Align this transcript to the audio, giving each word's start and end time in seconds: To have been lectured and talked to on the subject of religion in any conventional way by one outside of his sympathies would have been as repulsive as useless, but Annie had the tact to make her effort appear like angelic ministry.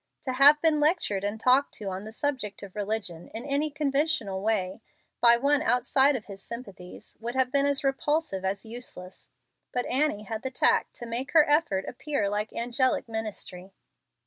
To 0.23 0.33
have 0.33 0.59
been 0.63 0.79
lectured 0.79 1.23
and 1.23 1.39
talked 1.39 1.75
to 1.75 1.89
on 1.89 2.05
the 2.05 2.11
subject 2.11 2.63
of 2.63 2.75
religion 2.75 3.27
in 3.35 3.45
any 3.45 3.69
conventional 3.69 4.41
way 4.41 4.81
by 5.19 5.37
one 5.37 5.61
outside 5.61 6.15
of 6.15 6.25
his 6.25 6.41
sympathies 6.41 7.17
would 7.19 7.35
have 7.35 7.51
been 7.51 7.67
as 7.67 7.83
repulsive 7.83 8.43
as 8.43 8.65
useless, 8.65 9.29
but 9.71 9.85
Annie 9.85 10.23
had 10.23 10.41
the 10.41 10.49
tact 10.49 10.95
to 10.95 11.05
make 11.05 11.33
her 11.33 11.47
effort 11.47 11.85
appear 11.87 12.29
like 12.31 12.51
angelic 12.51 13.07
ministry. 13.07 13.75